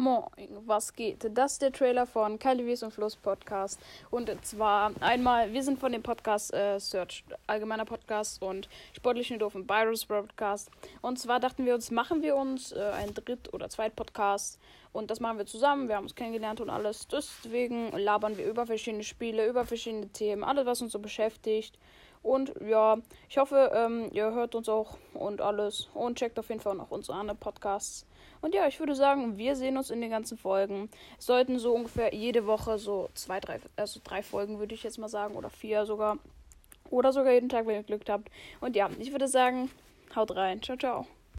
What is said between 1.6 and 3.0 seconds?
der Trailer von Kalivis und